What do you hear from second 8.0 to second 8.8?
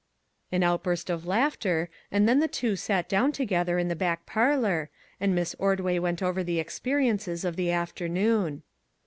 noon.